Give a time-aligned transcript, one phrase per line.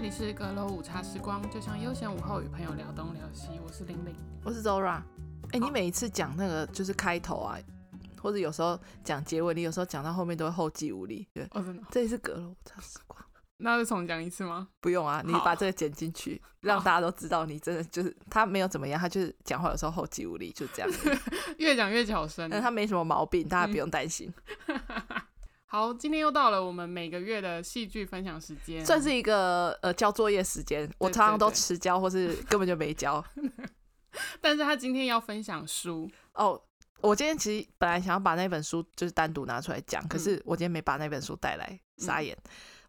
[0.00, 3.60] 这里是阁楼午茶时光，就像悠闲午后与朋友聊东聊西。
[3.62, 4.92] 我是玲玲，我是 Zora。
[4.92, 5.04] 哎、
[5.50, 7.58] 欸，你每一次讲那个就是开头啊，
[8.18, 11.28] 或者有时候讲结尾，你有时候讲到后面都会后继无力。
[11.34, 11.82] 对，哦，真的。
[11.90, 13.22] 这里是阁楼午茶时光，
[13.60, 14.68] 那就重讲一次吗？
[14.80, 20.90] 不用啊，你把这个剪进去， 让大家都知道你真的就是他没有怎么样，他就是讲话有时候后继无力，就这样。
[21.58, 24.32] 越讲越小声，但他没什么毛病，大家不用担心。
[25.70, 30.90] 嗯好，今天又到了我们每个月的戏剧分享时间，算是一个呃交作业时间。
[30.98, 33.24] 我常常都迟交，或是根本就没交。
[34.40, 36.60] 但是他今天要分享书哦。
[37.02, 41.64] 我今天其实本来想要把那本书就是单独拿出来讲，可是我今天没把那本书带来，
[41.98, 42.36] 嗯、傻眼。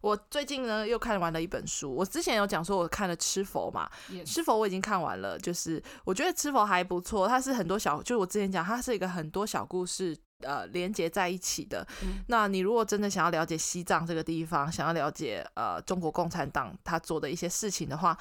[0.00, 3.88] 我最近呢又看完了一本书，我之前有讲说我看了《吃佛》嘛，
[4.26, 10.18] 《吃佛》我已经看完了，就是我觉得《吃佛》还不错，它是很多小，就是我之前讲它是一个很多小故事。
[10.42, 11.86] 呃，连接在一起的。
[12.02, 12.22] 嗯。
[12.28, 18.16] 那你如果真的想要了解西藏这个地方，想要了解呃中国共产党他做的一些事情的话，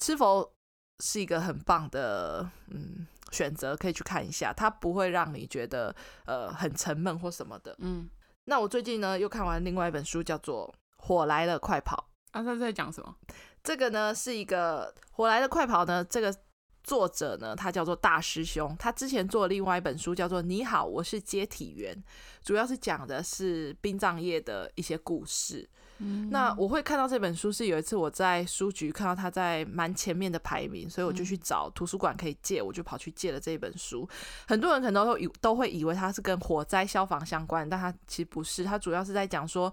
[0.00, 0.52] 是否
[1.00, 4.52] 是一个很棒的嗯选择，可以去看一下。
[4.52, 5.94] 它不会让你觉得
[6.26, 7.74] 呃很沉闷或什么的。
[7.78, 8.08] 嗯。
[8.44, 12.08] 那我最近呢又看完另外一本书，叫做《火来了，快跑》。
[12.38, 13.14] 啊，他在讲什么？
[13.62, 16.34] 这个呢是一个《火来了，快跑》呢这个。
[16.82, 18.74] 作者呢，他叫做大师兄。
[18.78, 21.94] 他之前做了另外一本书，叫做《你好，我是接体员》，
[22.42, 25.68] 主要是讲的是殡葬业的一些故事。
[25.98, 26.30] 嗯。
[26.30, 34.08] 那我会看到这本书，是有一次我在书局看到他在蛮前面的排名，所以我就去找图书馆可以借，我就跑去借了这本书。
[34.46, 39.72] 很多人可能都以都会以为他是跟火灾消防相关，但他其实不是，他主要是在讲说。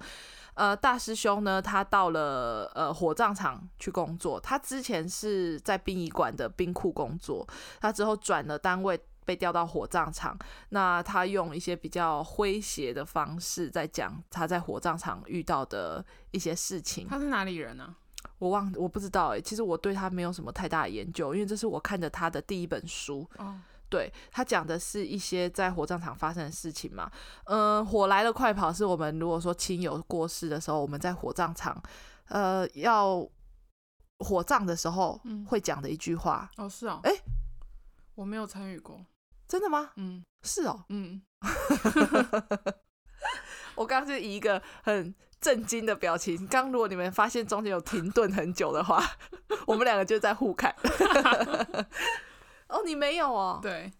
[0.56, 4.40] 呃，大师兄呢，他到了呃火葬场去工作。
[4.40, 7.46] 他之前是在殡仪馆的冰库工作，
[7.80, 10.38] 他之后转了单位，被调到火葬场。
[10.70, 17.08] 那他用一些比较诙谐的方式在讲他在火葬场遇到的一些事情。
[17.08, 17.94] 他是哪里人呢？
[18.40, 19.42] 我忘，我不知道哎。
[19.42, 23.30] 其实我对他没有什么太大的研究，因为这是我看着他的第一本书。
[23.38, 23.60] 哦。
[23.90, 27.10] 对，他讲的是一些在火葬场发生的事情嘛，
[27.46, 31.82] 嗯、呃，火来了快跑是我们如果说亲友过世的时候，我们在火葬场，
[32.30, 33.28] 呃，要
[34.20, 36.50] 火葬的时候会讲的一句话。
[36.58, 37.12] 嗯、哦，是哦，哎，
[38.16, 39.06] 我没有参与过，
[39.48, 39.92] 真的吗？
[39.96, 41.22] 嗯，是哦，嗯，
[43.76, 49.02] 我刚刚是以一个很震惊的表情，刚如果你们发现中间有停顿很久的话，
[49.68, 50.76] 我们两个就在互看。
[52.68, 53.60] 哦，你没有哦？
[53.62, 53.92] 对，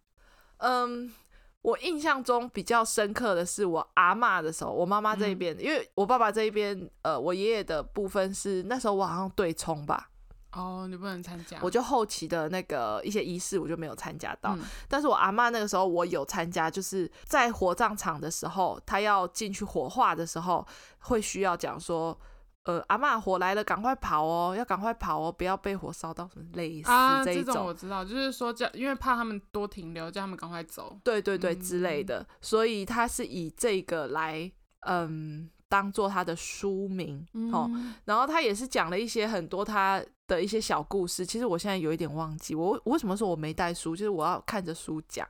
[0.58, 1.14] 嗯，
[1.62, 10.10] 我印象中比较深刻的是我阿嬷的时候，我妈妈这一边，嗯，因为我爸爸这一边，呃，我爷爷的部分是那时候我好像对冲吧。
[10.54, 20.66] 哦，你不能参加，我就后期的那个一些仪式我就没有参加到，嗯，但是我阿嬷那个时候我有参加，就是在火葬场的时候，他要进去火化的时候，
[21.00, 22.18] 会需要讲说。
[22.66, 26.90] 呃，阿嬷，火来了，赶快跑哦，要赶快跑哦，不要被火烧到什么类似
[27.24, 27.54] 这一种。
[27.54, 31.00] 啊，这种我知道，就是说叫，因为怕他们多停留，叫他们赶快走。
[31.04, 32.22] 对对对，之类的。
[32.22, 37.70] 嗯，所以他是以这个来，嗯，当做他的书名，嗯，哦。
[38.06, 41.24] 然后他也是讲了一些很多他的一些小故事。
[41.24, 43.96] 其实我现在有一点忘记，我我为什么说我没带书？
[43.96, 45.28] 就是我要看着书讲。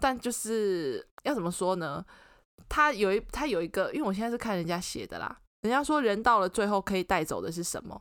[0.00, 2.02] 但就是要怎么说呢？
[2.66, 5.38] 他有一他有一个，因为我现在是看人家写的啦。
[5.62, 8.00] 人家说，人到了最后可以带走的是什么？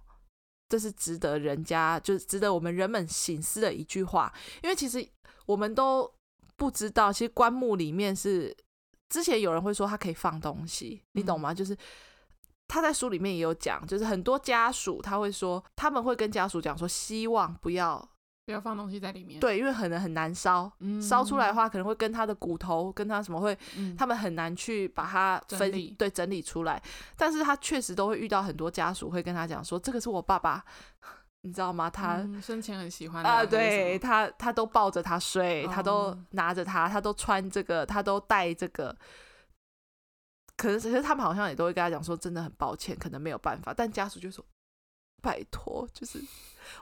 [0.70, 4.32] 这是值得人家，就是值得我们人们醒思的一句话。
[4.64, 5.08] 因为其实
[5.46, 6.12] 我们都
[6.56, 8.56] 不知道，其实棺木里面是
[9.10, 11.54] 之前有人会说它可以放东西，你懂吗？
[11.54, 11.78] 就是
[12.68, 18.11] 他在书里面也有讲，就是很多家属他会说，他们会跟家属讲说，希望不要。
[18.52, 19.40] 不要放东西在里面。
[19.40, 26.82] 对，因为可能很难烧，烧、嗯、出来的话可能会跟他的骨头，跟他什么会，嗯、他们很难去把它分整理，对，整理出来。
[27.16, 30.64] 但是他确实都会遇到很多家属会跟他讲说，这个是我爸爸，
[31.44, 31.90] 你知道吗？
[31.90, 38.96] 他、嗯、生前很喜欢啊，对他，他都抱着他睡，他都拿着他，他都穿这个，他都戴这个。
[40.58, 43.74] 可是，其实他们好像也都会跟他讲说，真的很抱歉，可能没有办法。
[43.74, 44.46] 但家属就说。
[45.22, 46.20] 拜托，就是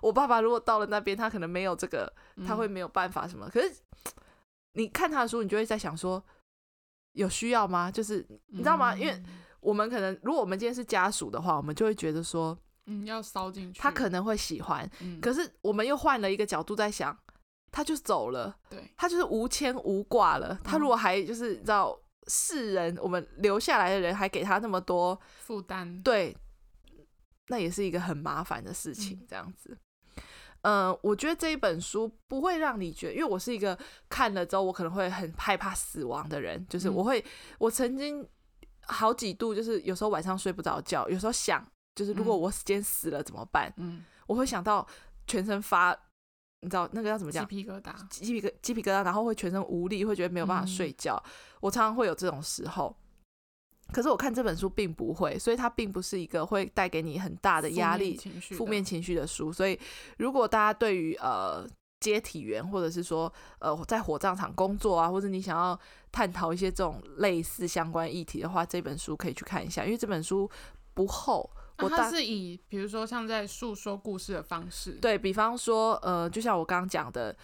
[0.01, 2.11] 我爸爸如果到了那边，他可能没有这个，
[2.47, 3.47] 他会没有办法什么。
[3.47, 3.75] 嗯、可是
[4.73, 6.23] 你看他的书，你就会在想说，
[7.13, 7.91] 有需要吗？
[7.91, 8.93] 就是你知道吗？
[8.95, 9.23] 嗯、因为
[9.59, 14.89] 我们可能，如果我们今天是家属的话，我们就会觉得说，嗯，要烧进去，他可能会喜欢。
[15.01, 17.17] 嗯、可是我们又换了一个角度在想，
[17.71, 20.57] 他就走了，对，他就是无牵无挂了。
[20.63, 26.37] 他如果还就是你知道世人，我们留下来的人还给他那么多负担，对。
[27.49, 29.77] 那也是一个很麻烦的事情，这样子。
[30.61, 33.77] 嗯、呃，我觉得这一本书不会让你觉得，因为我是一个
[34.09, 37.23] 看了之后我可能会很害怕死亡的人，就是我会，
[37.57, 38.27] 我曾经
[38.81, 41.65] 好几度就是有时候晚上睡不着觉，有时候想
[41.95, 43.73] 就是如果我今天死了怎么办？
[43.77, 44.85] 嗯，我会想到
[45.27, 45.97] 全身发，
[46.59, 47.47] 你知道那个要怎么讲？
[47.47, 51.15] 鸡皮疙瘩，鸡皮疙鸡皮疙瘩，然后会全身无力，会觉得没有办法睡觉。
[51.25, 51.31] 嗯、
[51.61, 52.95] 我常常会有这种时候。
[53.91, 58.19] 可是我看这本书并不会，所以它并不是一个会带给你很大的压力、
[58.51, 59.51] 负面情绪的书。
[59.51, 59.79] 所以
[60.17, 61.67] 如果大家对于呃
[61.99, 65.77] 接体员，或者是说呃在火葬场工作啊，或者你想要
[66.11, 70.49] 探讨一些这种类似相关议题的话，这本书可以去看一下，因为这本书
[70.93, 71.49] 不厚。
[71.79, 77.35] 我它是以比如说像在诉说故事的方式，对，比方说呃，就像我刚刚讲的。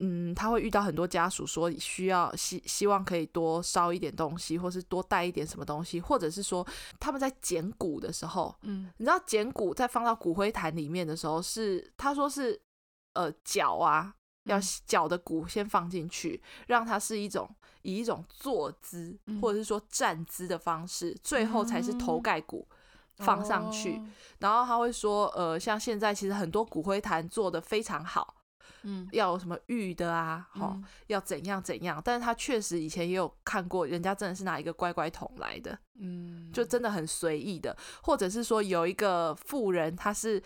[0.00, 6.66] 嗯，他会遇到很多家属说需要希希望可以多烧一点东西，或是多带一点什么东西，或者是说
[6.98, 12.58] 他们在捡骨的时候，嗯，你知道捡骨在放到骨灰坛里面的时候是他说是
[13.12, 14.14] 呃脚啊，
[14.44, 17.48] 要脚的骨先放进去，让它是一种
[17.82, 22.66] 以一种坐姿或者是说站姿的方式，最后才是头盖骨
[23.16, 24.00] 放上去。
[24.38, 28.36] 然后他会说呃，像现在其实很多骨灰坛做的非常好。
[28.82, 30.46] 嗯，要有什么玉的啊？
[30.50, 32.00] 好，嗯、要怎样怎样？
[32.04, 40.42] 但是他确实以前也有看过，人家真的是拿一个乖乖桶来的，嗯，就真的很随意的，或者是说有一个富人，他是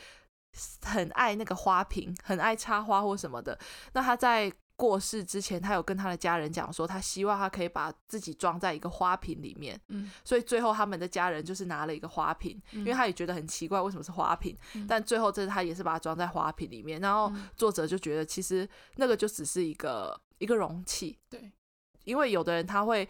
[0.83, 3.59] 很爱那个花瓶，很爱插花或什么的，
[3.93, 4.53] 那他在。
[4.77, 9.81] 过世之前，他有跟他的家人讲说，他希望他可以把自己装在一个花瓶里面。
[9.87, 14.59] 嗯，所以最后他们的家人就是拿了一个花瓶，嗯、因为他也觉得很奇怪，为什么是花瓶？
[14.75, 17.01] 嗯、但最后这他也是把它装在花瓶里面。
[17.01, 21.17] 然后作者就觉得，其实那个就只是一个一个容器。
[21.31, 21.53] 对，
[22.03, 23.09] 因为有的人他会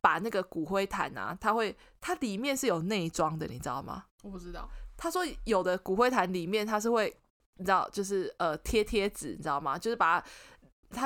[0.00, 4.06] 把那个骨灰坛啊，他会它里面是有内装的，你知道吗？
[4.22, 4.68] 我不知道。
[4.96, 7.16] 他说有的骨灰坛里面他是会，
[7.58, 9.78] 你知道，就是呃贴贴纸，你知道吗？
[9.78, 10.18] 就是把。
[10.20, 10.26] 它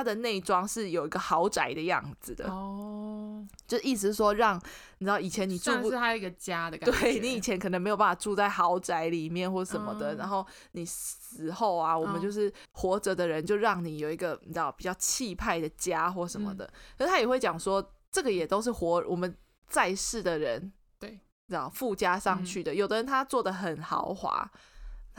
[0.03, 4.55] 的内装是有一个豪宅的样子的哦，就意思是说，让
[4.99, 6.99] 你知道以前你住不，是它一个家的感觉。
[6.99, 16.65] 对，你以前可能没有办法住在豪宅里面或什么的，嗯、然后你死后啊，我们就是活着的人，就让你有一个你知道比较气派的家或什么的。
[16.65, 19.35] 嗯、可是他也会讲说，这个也都是活我们
[19.67, 22.73] 在世的人，对，知道附加上去的。
[22.73, 24.51] 嗯、有的人他做的很豪华。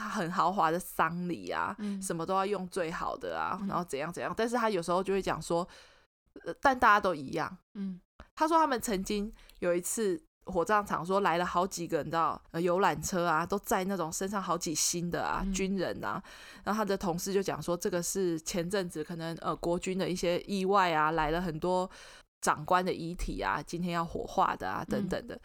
[0.01, 4.33] 他很豪华的丧礼啊，嗯、什么都要用最好的啊，嗯、然后怎样怎样。
[4.37, 5.67] 但是他有时候就会讲说，
[6.45, 7.59] 呃，但大家都一样。
[7.75, 8.01] 嗯，
[8.35, 16.21] 他说他们曾经有一次火葬场说来了好几个，你知道，呃，游览车啊，都载那种身上好几星的啊，嗯、军人啊。
[16.65, 21.89] 然后他的同事就讲说，这个是前阵子可能呃国军的一些意外啊，来了很多
[22.41, 25.35] 长官的遗体啊，今天要火化的啊，等等的。
[25.37, 25.41] 嗯、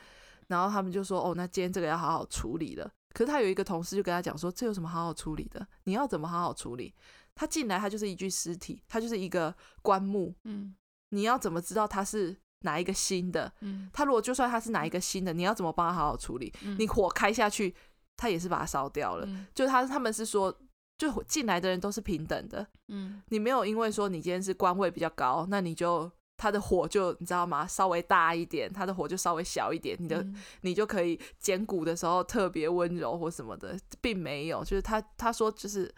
[0.47, 2.89] 然后他们就说，哦，那今天这个要好好处理了。
[3.15, 5.65] 可是他有一个同事就跟他讲说，这有什么好好处理的？
[5.85, 6.93] 你要怎么好好处理？
[7.33, 10.35] 他进来，他就是一具尸体，他就是一个棺木。
[10.43, 10.75] 嗯，
[11.11, 13.49] 你要怎么知道他是哪一个新的？
[13.61, 16.51] 嗯，他如果就算他是哪一个新的，你要怎么帮他好好处理？
[16.65, 17.73] 嗯，你火开下去，
[18.17, 19.25] 他也是把它烧掉了。
[19.25, 20.53] 嗯，就他他们是说，
[20.97, 22.67] 就进来的人都是平等的。
[22.89, 26.11] 嗯，你没有因为说你今天是官位比较高，那你就。
[26.37, 27.65] 他的火就你知道吗？
[27.65, 34.63] 稍微大一点，他的火就稍微小一点，你的、嗯、你就可以剪骨的时候特别温柔或什么的，并没有。
[34.63, 35.89] 就是他他说就是，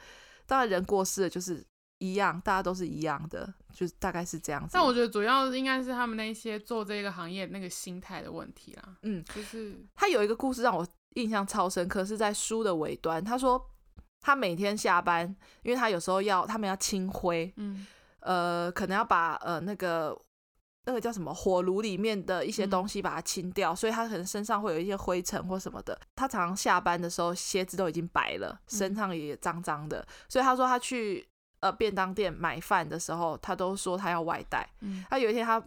[0.45, 1.66] 当然人过世了就是
[1.98, 4.69] 一样，大家都是一样的，就是大概是这样子。
[4.74, 8.96] 但我觉得主要应该是他们那些做这个行业那个心态的问题啦。
[9.01, 13.24] 嗯，就是 他有一个故事让我印象超深刻，是在书的尾端。
[13.24, 13.60] 他说
[14.22, 17.88] 他每天下班，因为他有时候要他们要清灰，嗯，
[18.20, 20.15] 呃，可能要把呃那个。
[20.88, 26.00] 那个叫什么火炉里面的一些东西把它清掉，嗯、所以他可能身上会有一些灰尘或什么的。
[26.15, 30.00] 他常常下班的时候鞋子都已经白了，身上也脏脏的。
[30.00, 31.27] 嗯、所以他说他去
[31.60, 34.65] 呃便当店买饭的时候，他都说他要外带。
[34.79, 35.62] 嗯、他有一天他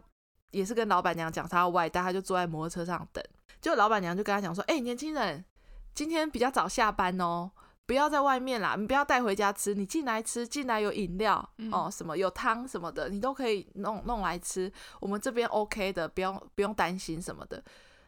[0.53, 3.23] 也是跟老板娘讲他要外带，他就坐在摩托车上等。
[3.61, 5.45] 就老板娘就跟他讲说：“哎、欸，年轻人，
[5.93, 7.51] 今天比较早下班哦。”
[7.91, 14.73] 不要在外面啦，你不要带回家吃，你进来吃，进来有饮料、嗯、哦，什么有汤什么的，你都可以弄弄来吃。
[15.01, 17.61] 我们这边 OK 的，不用不用担心什么的。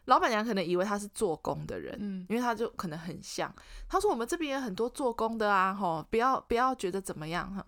[0.05, 3.53] 老板娘可能以为他是做工的人，嗯，因为他就可能很像。
[3.89, 7.61] 他说我们这边有很多做工的啊，吼，不要不要觉得怎么样哈。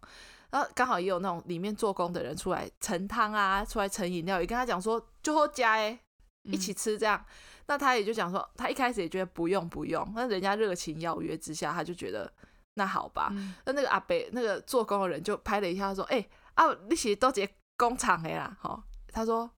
[0.52, 6.00] 然后刚好也有那种里面做工的人出来盛汤啊，出来盛饮料，也跟他讲说就喝加诶，
[6.44, 7.20] 一起吃这样。
[7.20, 7.26] 嗯
[7.68, 12.32] 那他也就讲说，他一开始也觉得不用不用，那人家热情邀约之下，他就觉得
[12.76, 13.30] 那好吧。
[13.32, 19.50] 那、嗯、那个阿北那个做工的人就拍了一下，他说：“哎、欸、啊，你是都接工厂的啦。”哈，他说：“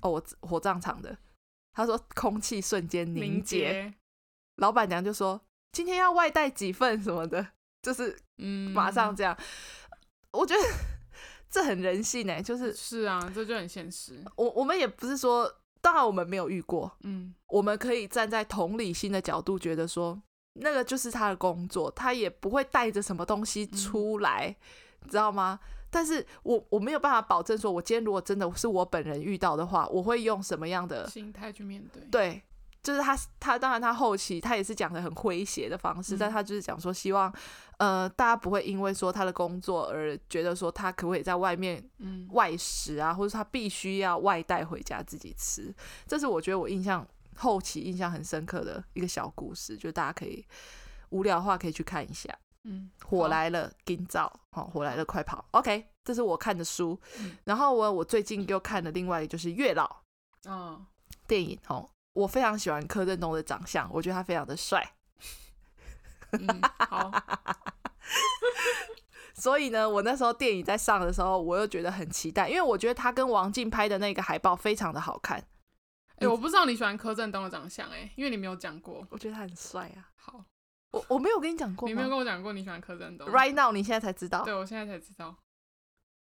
[0.00, 1.18] 哦，我火葬场的。”
[1.74, 3.72] 他说：“空气瞬间凝结。
[3.72, 3.94] 结”
[4.62, 5.40] 老板娘就说
[5.72, 7.44] ：“今天要外带几份什么的，
[7.82, 9.36] 就是嗯，马上这样。
[9.36, 9.98] 嗯”
[10.38, 10.62] 我觉得
[11.50, 14.22] 这很人性哎，就是是啊，这就很现实。
[14.36, 15.52] 我我们也不是说。
[15.86, 20.20] 当然我们没有遇过，嗯，我们可以站在同理心的角度，觉得说
[20.54, 24.56] 那个就是他的工作，他也不会带着什么东西出来，嗯、
[25.04, 25.60] 你知道吗？
[25.88, 32.02] 但是我我没有办法保证说，我今天如果真的是我本人遇到的话，我会用什么样的心态去面对？
[32.10, 32.42] 对。
[32.86, 37.34] 就是他，他当然他后期他也是讲的很诙谐的方式，嗯、但他就是讲说希望，
[37.78, 41.84] 呃，大家不会因为说他的工作而觉得说他可不可以在外面
[42.30, 45.74] 外食啊，嗯、或者他必须要外带回家自己吃。
[46.06, 50.46] 这是我觉得我印象后期印象很深刻的一个小故事，就大家可以
[51.08, 52.32] 无聊的话可以去看一下。
[52.62, 55.44] 嗯，火来了，今早好，火来了，快跑。
[55.50, 59.88] OK，这是我看的书，嗯、然后我我最近又看了另外一个就是月老，
[60.44, 60.86] 哦，
[61.26, 61.90] 电影哦。
[62.16, 64.94] 我非常喜欢柯震东的长相，我觉得他非常的帅。
[66.32, 67.12] 嗯，好。
[69.34, 75.38] 所以呢，我那时候电影在上的时候，我又觉得很期待，因为我觉得他跟王静拍的那个海报非常的好看。
[75.38, 79.06] 哎、欸，我不知道你喜欢柯震东的长相，哎，因为你没有讲过。
[79.10, 80.08] 我觉得他很帅啊。
[80.16, 80.42] 好，
[80.92, 83.28] 我我没有跟你讲过，你没有跟我讲过你喜欢柯震东。
[83.28, 84.42] Right now，你现在才知道。
[84.42, 85.36] 对，我现在才知道，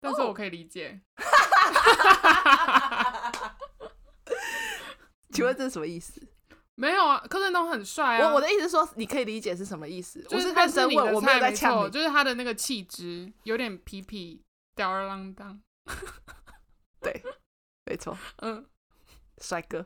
[0.01, 0.99] 但是我可以理解。
[5.37, 6.19] 请问这是什么意思？
[6.73, 8.27] 没有啊，柯震东很帅啊。
[8.27, 10.19] 我我的意思是说，你可以理解是什么意思。
[10.23, 11.91] 就是认真问，我没有在呛你。
[11.91, 14.39] 就是他的那个气质有点痞痞
[14.75, 15.61] 吊儿郎当。
[17.01, 17.21] 对，
[17.85, 18.17] 没错。
[18.37, 18.65] 嗯，
[19.39, 19.85] 帅哥。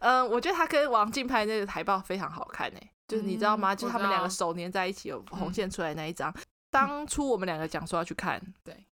[0.00, 2.90] 嗯， 我觉得他跟王静拍那个海报非常好看诶。
[3.08, 3.74] 就是你知道吗？
[3.74, 6.34] 就是他们两个手粘在一起，有红线出来那一张。
[6.70, 8.86] 当初我们两个讲说要去看，对，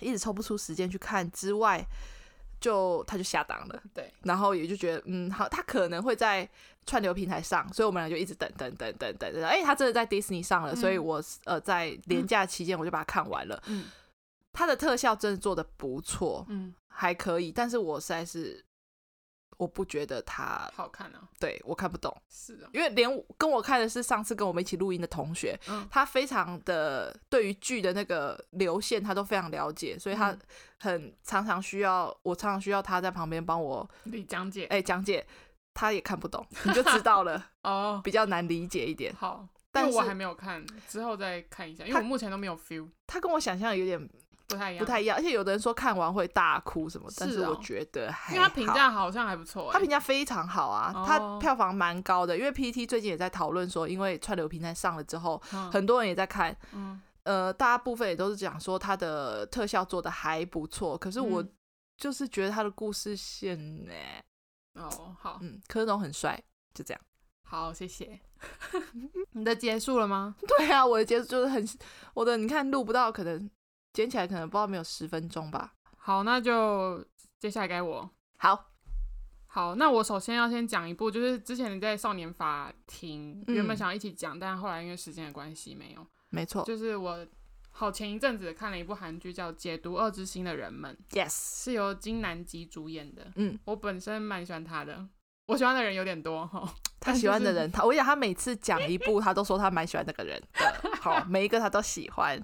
[0.00, 1.86] 一直抽不出时间去看之外。
[2.60, 6.48] 就他就下档了，对，然后也就觉得，嗯，好，他可能会在
[6.86, 13.84] 串流平台上，所以我们俩就一直等等等等等等，哎，他真的在 Disney 上了，嗯、所以我呃在年假期间我就把它看完了，嗯，
[14.52, 18.64] 他的特效真的做的不错，嗯，还可以，但是我实在是。
[19.58, 30.34] 我不觉得他好看啊，对，我看不懂，是的，因为连跟我看的是上次跟我们一起录音的同学，嗯，他非常的对于剧的那个流线他都非常了解，所以他
[30.78, 33.88] 很常常需要我常常需要他在旁边帮我
[34.26, 35.26] 讲解，哎，讲解，
[35.74, 39.14] 他也看不懂，你就知道了 哦，比较难理解一点。
[39.14, 44.08] 好，但我还没有看，之后再看一下，因为我目前都没有 feel，他跟我想象有点。
[44.48, 55.40] 不太一样，不太一样，而且有的人说看完会大哭什么，但是我觉得还好，因为他评价好像还不错，他评价非常好啊，他票房蛮高的，因为 PTT 最近也在讨论说，因为串流平台上了之后，
[55.70, 61.44] 很多人也在看，嗯呃，大部分也都是讲说他的特效做的还不错，可是我
[61.98, 63.92] 就是觉得他的故事线呢，
[64.74, 67.00] 哦，好，嗯，柯震东很帅，就这样，
[67.42, 68.18] 好，谢谢，
[69.32, 70.34] 你的结束了吗？
[70.56, 71.68] 对啊，我的结束就是很，
[72.14, 73.50] 我的你看录不到，可能。
[73.98, 75.72] 剪起来可能不知道没有十分钟吧。
[75.96, 77.04] 好，那就
[77.40, 78.08] 接下来该我。
[78.36, 78.70] 好，
[79.48, 86.06] 好，那我首先要先讲一部，就是之前你在少年法庭原本想要一起讲，嗯、但后来因为时间的关系没有。
[86.30, 87.26] 没错，就是我
[87.70, 93.32] 好前一阵子看了一部韩剧叫《解读恶之心的人们》，Yes，是由金南吉主演的。
[93.34, 95.08] 嗯，我本身蛮喜欢他的，
[95.46, 96.72] 我喜欢的人有点多哈。
[97.00, 100.90] 他喜欢的人，他我跟你讲，他每次讲一部，他都说他蛮喜欢那个人的。
[101.02, 102.40] 好，每一个他都喜欢。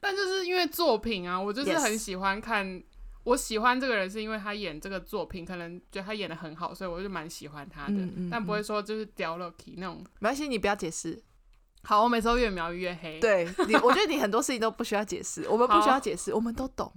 [0.00, 2.82] 但就是因为作品啊，我就是很喜欢看。
[3.24, 7.92] 我喜欢这个人是因为他演这个作品，可能觉得他演的很好，所以我就蛮喜欢他的。
[7.92, 10.02] 嗯嗯、但不会说就是掉了 key 那种。
[10.18, 11.22] 没关系，你不要解释。
[11.84, 13.20] 好，我每次都越描越黑。
[13.20, 16.90] 对你，我觉得你很多事情都不需要解释，我们不需要解释，我们都懂。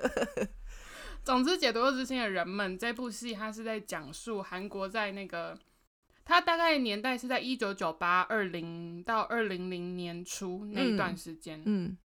[1.22, 5.58] 总之，解读恶之心的人们这部戏，它是在讲述韩国在那个。
[6.30, 11.98] 他大概年代是在一九九八二零到二零零年初那一段时间，嗯，嗯，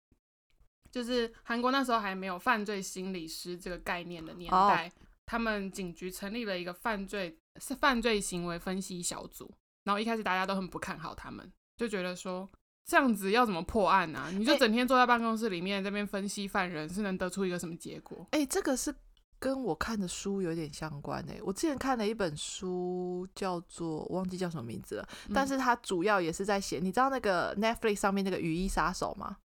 [0.91, 4.93] 就是韩国那时候还没有犯罪心理师这个概念的年代，哦、
[5.27, 9.53] 他们警局成立了一个犯罪是犯罪行为分析小组，
[9.85, 12.51] 然后一开始大家都很不看好他们，就觉得说
[12.87, 14.31] 这样子要怎么破案啊？
[14.33, 18.27] 你就整天坐在办公室里面这边分析犯人，是能得出一个什么结果？
[18.31, 18.95] 哎、欸，这个是。
[19.45, 29.37] 跟我看的书有点相关诶、欸，我之前看了一本书，叫做我忘记叫什么名字了，嗯、但是它主要也是在写，你知道那个 Netflix 上面那个《雨衣杀手》吗？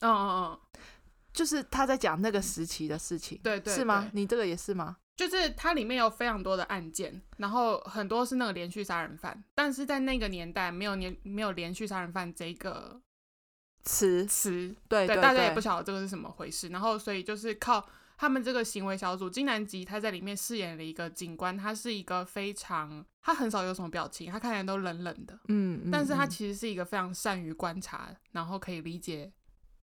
[0.00, 0.60] 嗯嗯嗯，
[1.32, 4.10] 就是他在讲那个时期的事情，对，对对，是吗？
[4.12, 4.98] 你这个也是吗？
[5.16, 13.00] 就是它里面有非常多的案件，然后很多是那个连续杀人犯，但是在那个年代没有连没有连续杀人犯这个
[13.82, 17.88] 词词，对对，大家也不晓得这个是什么回事，然后所以就是靠。
[18.18, 29.32] 他们这个行为小组，金南吉他在里面饰演了一个警官，他是一个非常，他很少有什么表情，他看起来都冷冷的，嗯，嗯，但是他其实是一个非常善于观察，然后可以理解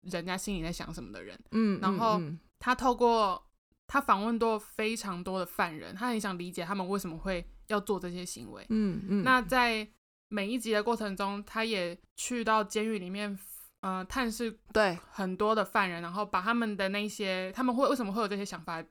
[0.03, 2.21] 人家心里在想什么的人，嗯，然后
[2.59, 3.43] 他透过
[3.87, 8.67] 他访问过非常多的犯人，他很想理解他们为什么会要做这些行为。
[8.69, 9.25] 嗯嗯。
[9.25, 9.89] 那在
[10.29, 13.37] 每一集的过程中，他也去到监狱里面，
[13.81, 18.83] 呃，探视对很多的犯人，然后把他们的那些他们会为什么会有这些想法，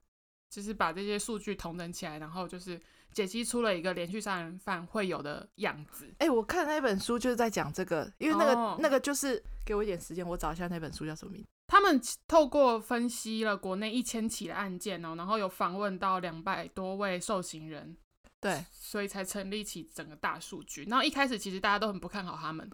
[0.49, 2.79] 就是把这些数据统整起来，然后就是
[3.11, 6.07] 解析出了一个连续杀人犯会有的样子。
[6.19, 11.47] 哎、欸，我看那本书就是在讲这个，因为那个、哦、那个就是给我一点时间，我找一下那本书叫什么名字。
[11.67, 17.95] 他们透过分析了国内一千起的案件哦，然后有访问到两百多位受刑人。
[18.41, 20.85] 对，所以才成立起整个大数据。
[20.85, 22.67] 然后一开始其实大家都很不看好他们，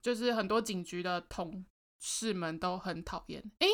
[0.00, 1.64] 就是很多警局的同
[1.98, 3.42] 事们都很讨厌。
[3.58, 3.66] 哎，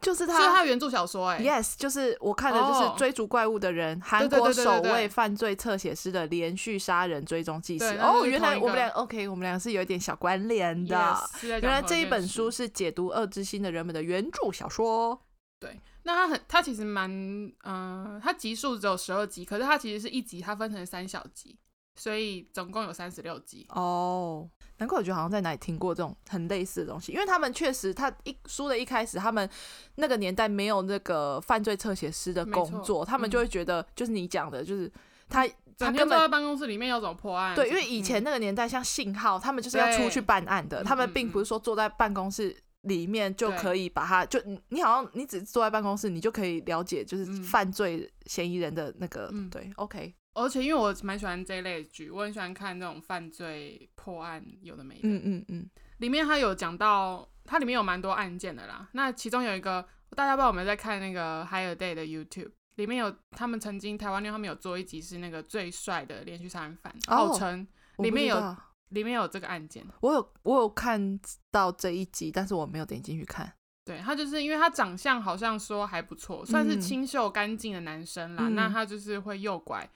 [0.00, 1.40] 就是他，是他原著小说哎。
[1.40, 7.84] Yes，就是我看的就是追逐怪物的人，韩国首位犯罪侧写师的连续杀人追踪纪实。
[8.00, 10.96] 哦，原来我们俩 OK，我们俩是有一点小关联的。
[10.96, 15.26] Yes, 原来这一本书是解读恶之心的人们的原著小说。
[15.58, 15.80] 对。
[16.04, 21.56] 那它很，它其实蛮，嗯、呃，它集数只有十二集，可是它其实是一集，它分成三小集，
[21.94, 23.66] 所以总共有三十六集。
[23.70, 29.48] 哦，难怪我觉得好像在哪里听过这种很类似的东西，因为他们确实，他一书的一开始，他们
[29.96, 34.90] 那个年代没有那个犯罪侧写师的工作，他们就会觉得，就是你讲的，就是
[35.28, 37.54] 他、嗯、他根本在办公室里面要怎么破案？
[37.54, 42.56] 对，因为以前那个年代，像信号，他们就是要出去办案的，他们并不是说坐在办公室。
[42.82, 50.12] 里面就可以把他，就你你好像你只坐在办公室，你就可以了解就是犯罪嫌疑人的那个、嗯、对，OK。
[50.34, 55.00] 而且因为我蛮喜欢这一类的剧，我很喜欢看那种犯罪破案有的没的。
[55.04, 55.70] 嗯嗯嗯。
[55.98, 58.88] 里面他有讲到，它里面有蛮多案件的啦。
[58.92, 67.66] 那其中有一个大家不知道有没有在看那个 Higher Day 的 YouTube，里面有他们曾经台湾妞他们有做一集是那个最帅的连续杀人犯，号称
[67.98, 68.56] 里面有。
[68.92, 71.18] 里面有这个案件，我有我有看
[71.50, 73.50] 到这一集，但是我没有点进去看。
[73.86, 78.48] 对，他就是因为他长相好像说还不错，算是清秀干净的男生啦。
[78.48, 79.88] 嗯、那他就是会诱拐，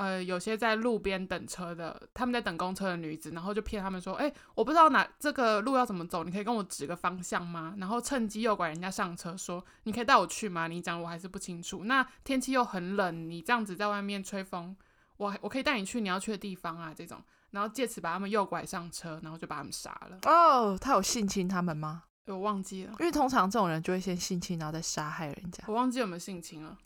[0.00, 7.74] 呃，有些在路边等车的，他们在等公车的女子，然后就骗他们说，哎、欸，我不知道哪这个路要怎么走，你可以跟我指个方向吗？
[7.76, 10.68] 然后趁机诱拐人家上车，说你可以带我去吗？
[10.68, 11.84] 你讲我还是不清楚。
[11.84, 14.74] 那天气又很冷，你这样子在外面吹风，
[15.18, 17.22] 我我可以带你去你要去的地方啊，这种。
[17.50, 20.18] 然后借此把他们诱拐上车，然后就把他们杀了。
[20.22, 22.04] 哦，他有性侵他们吗？
[22.24, 25.62] 我忘记了，因为通常这种人就会先性侵，然后再杀害人家。
[25.66, 26.78] 我忘记有没有性侵了，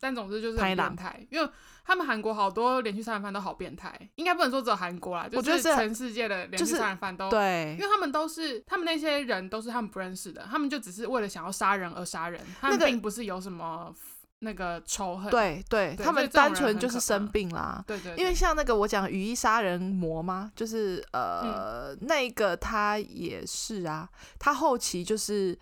[0.00, 1.26] 但总之就是很变态。
[1.30, 1.48] 因为
[1.84, 13.94] 他们韩国好多连续杀人犯都好变态，应该不能说只有韩国啦，就是全世界的连续杀人犯都、就是、对，因为他们都是他们那些人都是他们不认识的，他们就只是为了想要杀人而杀人，他们并不是有什么。
[14.40, 17.82] 那个仇恨，对对，对，他们单纯就是生病啦。
[17.86, 24.06] 对，对对，因为像那个我讲羽衣杀人魔嘛，就是呃、嗯，那个他也是啊，
[24.38, 25.58] 他后期就是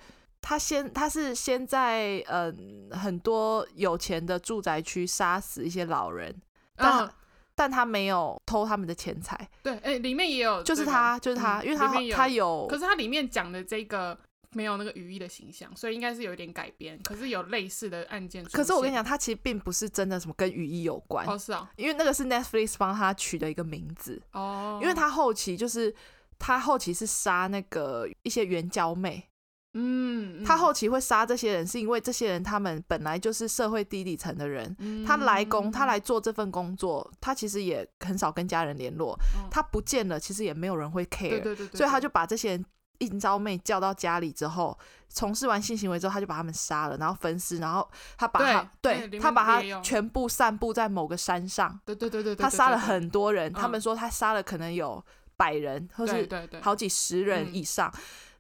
[0.46, 6.35] 他先他是先在嗯很多有钱的住宅区杀死一些老人，
[6.76, 7.11] 但、嗯、
[7.54, 9.48] 但他没有偷他们的钱财。
[9.62, 14.18] 对，哎、欸，里面也有，就是他，就是他，嗯、因为他有他有，可是他里面讲的这个。
[14.57, 16.96] 没有那个羽衣的形象，所以应该是有一点改编。
[17.02, 18.44] 可是有类似的案件。
[18.44, 21.26] 可是我跟你讲，他其实并不是真的什么跟羽衣有关。
[21.26, 21.68] 哦，是啊。
[21.74, 24.22] 因为那个是 Netflix 帮他取的一个名字。
[24.30, 24.78] 哦。
[24.80, 25.92] 因为他后期就是
[26.38, 29.28] 他后期是杀那个一些援交妹。
[29.74, 30.42] 嗯。
[30.44, 34.74] 他后期会杀这些人，是因为这些人他们本来就是社会低底层的人。
[34.78, 35.04] 嗯。
[35.04, 39.18] 他来工，他来做这份工作，他其实也很少跟家人联络。
[39.37, 39.48] 嗯。
[39.50, 41.28] 他不见了，其实也没有人会 care。
[41.28, 41.76] 对对对对。
[41.76, 42.64] 所以他就把这些人。
[42.98, 51.78] 应招妹叫到家里之后，从事完性行为之后，他就把他们杀了，然后分尸，然后他把他对，对他把他全部散布在某个山上。
[51.84, 55.04] 对对对对，他杀了很多人，他们说他杀了可能有
[55.37, 56.26] 百人，或是
[56.62, 57.92] 好几十人以上。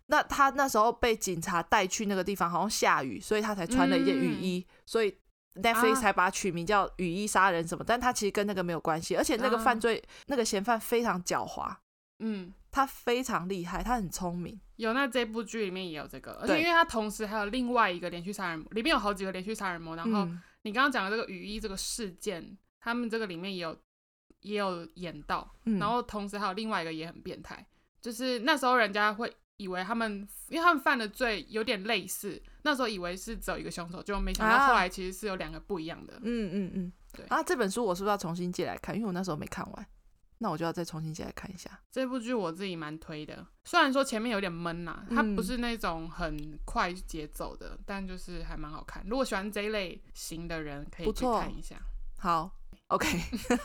[0.06, 5.16] 那他那时候被警察带去那个地方，好像下雨，所以他才穿了一件雨衣，所以
[5.54, 7.84] Netflix 才把他取名叫雨衣杀人什么。
[7.84, 11.76] 但他其实跟那个没有关系，而且那个犯罪那个嫌犯非常狡猾。
[12.18, 12.52] 嗯。
[12.74, 14.60] 他非常厉害，他很聪明。
[14.74, 19.94] 有，那这部剧里面也有这个，而且因为他同时还有另外一个连续杀人魔，里面有好几个连续杀人魔。
[19.94, 20.28] 然后
[20.62, 23.78] 你刚刚讲的这个雨衣这个事件，他们这个里面也有
[24.40, 25.48] 也有演到。
[25.78, 27.64] 然后同时还有另外一个也很变态，
[28.00, 36.14] 就是那时候人家会以为他们，因为他们犯的罪有点类似，那时候以为是只有一个凶手，就没想到后来其实是有两个不一样的。
[36.22, 37.26] 嗯嗯嗯，对。
[37.26, 38.94] 啊，这本书我是不是要重新借来看？
[38.94, 39.86] 因为我那时候没看完。
[40.38, 43.46] 那我就要再重新借来看一下这部剧，我自己蛮推的。
[43.64, 49.02] 虽然说前面有点闷呐，它不是那种很快节奏的，嗯、但就是还蛮好看。
[49.08, 51.80] 如果喜欢这一类型的人，可以去看一下。
[52.18, 52.50] 好
[52.88, 53.06] ，OK，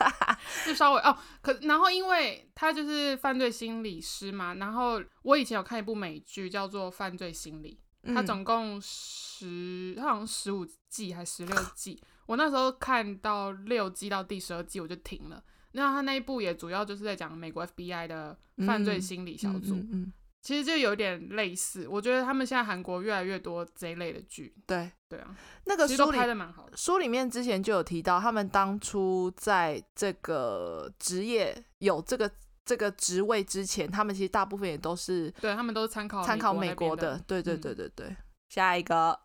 [0.65, 7.79] 就稍微哦，可然后因为他就是犯罪心理师嘛，然后我以前有看一部美剧叫做《犯罪心理》，
[8.13, 12.01] 它总共十，它好像十五季还十六季。
[12.25, 15.43] 我那时候看到六季到第十二季我就停了。
[15.71, 19.75] 那他那一部也主要就是在讲美国 FBI 的犯罪心理小组。
[19.75, 24.55] 嗯嗯嗯其实就有点类似，我觉得他们现在韩国越来越多这一类的剧。
[24.65, 26.77] 对对啊，那个书里拍的蛮好的。
[26.77, 32.31] 书里面之前就有提到，他们当初在这个职业有这个
[32.63, 37.21] 这个职位之前，他们其实大部分也都是对他们都是参考参考美国的。
[37.27, 38.07] 对对对对对。
[38.07, 38.17] 嗯、
[38.49, 39.19] 下一个，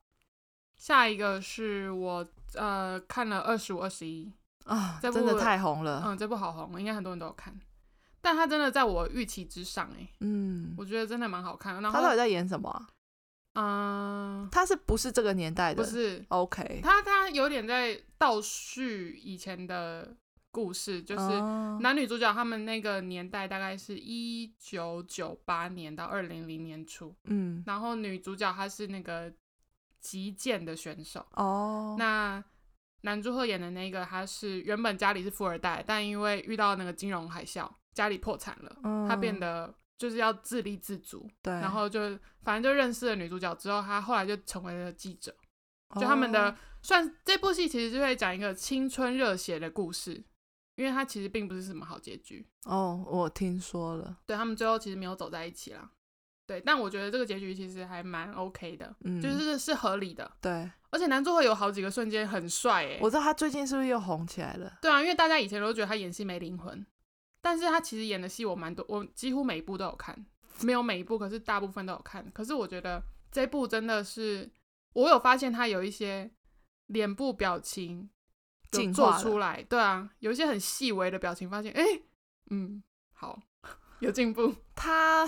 [0.76, 4.32] 下一个是我呃看了二十五二十一
[4.64, 6.02] 啊，真的太红了。
[6.04, 7.54] 嗯，这部好红，应该很多人都有看。
[8.24, 11.82] 但他真的在我预期之上哎，嗯，我觉得真的蛮好看的。
[11.82, 12.88] 然后他到底在演什么啊？
[13.52, 15.82] 嗯，他是不是这个年代的？
[15.82, 16.80] 不是，OK。
[16.82, 20.16] 他他有点在倒叙以前的
[20.50, 21.38] 故事，就是
[21.82, 29.30] 男女主角他们那个年代大概是一九九八年到二零零年初，嗯，然后女主角她是那个
[30.00, 31.94] 击剑的选手哦。
[31.98, 32.42] 那
[33.02, 37.70] 男主角演的那个他是原本家里是富二代，但因为遇到那个金融海啸。
[37.94, 42.00] 家里破产了，嗯、他变得就是要自立自足，对，然后就
[42.42, 45.34] 反正就认识了女主角之后，他后来就成为了记者。
[45.90, 50.24] 哦、就他们的算这部戏其实就会讲一个青春热血的故事，
[50.74, 52.44] 因为他其实并不是什么好结局。
[52.64, 55.90] 哦，我听说了，对，他们最后其实没有走在一起啦。
[56.46, 60.30] 对，但我觉得这个结局其实还蛮 OK 的，嗯，就是是合理的。
[60.42, 64.78] 对，而且男主会有好几个瞬间很帅诶，我知道他最近是不是又红起来了？
[64.82, 66.84] 对啊，因为大家以前都觉得他演戏没灵魂。
[67.44, 70.16] 但是他其实演的戏我蛮多，我几乎每一部都有看，
[70.62, 72.26] 没有每一部，可是大部分都有看。
[72.32, 74.50] 可是我觉得这部真的是，
[74.94, 76.30] 我有发现他有一些
[76.86, 78.08] 脸部表情
[78.70, 81.84] 就做出来，对啊，有一些很细微的表情，发现哎，
[82.48, 83.38] 嗯，好，
[84.00, 84.54] 有进步。
[84.74, 85.26] 他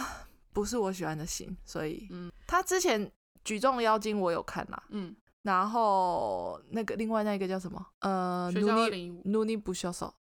[0.55, 3.12] 不是我喜欢的型，所以，嗯，他之前
[3.44, 7.87] 举重妖精我有看啦，嗯，然后那个另外那个叫什么？
[7.98, 10.14] 呃，努力努尼不销售。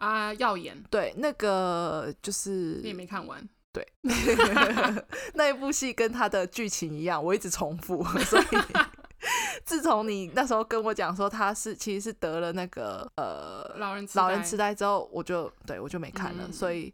[0.00, 3.86] 啊，耀眼，对，那个就是你也没看完，对，
[5.34, 8.44] 那一部戏跟他的剧情一样，我一直重复， 所以
[9.66, 16.92] 自从你那时候跟我讲说他是其实是得了那个呃老人老人痴呆之后，我就对我就没看了，嗯、所以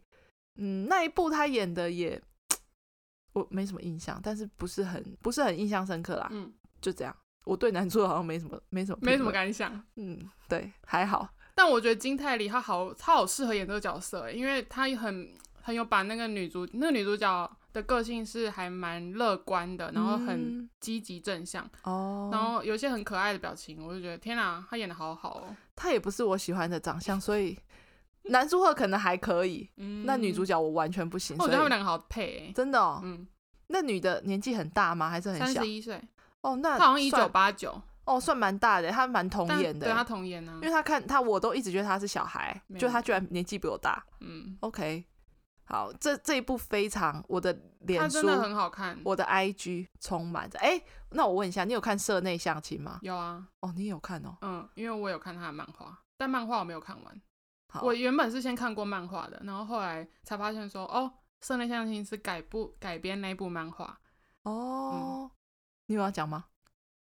[0.57, 2.21] 嗯那一部他演的也
[3.31, 7.15] 我没什么印象，但是不是很不是很印象深刻啦，嗯，就这样，
[7.45, 11.29] 我对男主好像没什么没什么没什么感想，嗯，对，还好。
[11.57, 25.55] 但我觉得金泰梨她好，她好适合演这个角色，因为她很很有把那个女主那个女主角的个性是还蛮乐观的，然后很积极正向哦，然后有一些很可爱的表情，我就觉得天哪，她演的好好哦。
[25.75, 27.57] 她也不是我喜欢的长相，所以
[28.25, 31.35] 男主角可能还可以，嗯，那女主角我完全不行。
[31.39, 33.01] 我觉得他们两个好配，真的哦。
[33.03, 33.25] 嗯，
[33.69, 35.09] 那女的年纪很大吗？
[35.09, 35.45] 还是很小？
[35.45, 35.99] 三十一岁。
[36.41, 37.81] 哦，那她好像一九八九。
[38.07, 44.01] 哦，算蛮大的，他蛮童颜的，对他童颜呢，因为他看他，我都一直觉得他是小孩，就他居然年纪比我大。
[44.21, 45.05] 嗯，OK，
[45.65, 50.57] 好，这这一部非常我的脸书真的很好看，我的 IG 充满着。
[50.59, 52.97] 哎，那我问一下，你有看社内相亲吗？
[53.01, 57.21] 有啊，哦，你有看哦，嗯，因为我有看他的漫画，但漫画我没有看完。
[57.81, 63.99] 我原本是先看过漫画的，然后后来才发现说，哦，社内相亲是改部改编那部漫画。
[64.43, 65.31] 哦，嗯、
[65.87, 66.45] 你有要讲吗？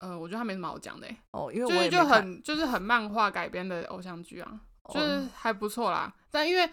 [0.01, 6.13] 呃，我觉得他没什么好讲的哦，因为就是就很就是很漫画改编的偶像剧啊，哦、就是还不错啦。
[6.31, 6.69] 但因为